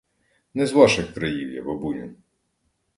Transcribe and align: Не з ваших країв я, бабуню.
Не 0.53 0.65
з 0.67 0.71
ваших 0.73 1.13
країв 1.13 1.51
я, 1.51 1.63
бабуню. 1.63 2.15